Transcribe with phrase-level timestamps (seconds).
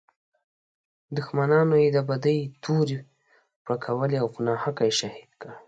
[1.17, 2.99] دښمنانو یې د بدۍ تورې
[3.65, 5.51] پړکولې او په ناحقه یې شهید کړ.